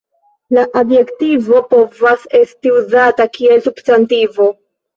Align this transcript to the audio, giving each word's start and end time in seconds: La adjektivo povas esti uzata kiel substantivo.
La 0.57 0.61
adjektivo 0.81 1.59
povas 1.75 2.25
esti 2.41 2.73
uzata 2.81 3.31
kiel 3.39 3.65
substantivo. 3.69 4.53